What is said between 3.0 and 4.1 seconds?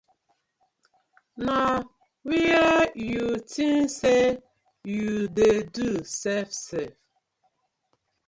yu tins